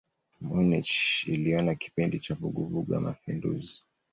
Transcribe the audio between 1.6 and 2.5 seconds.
kipindi cha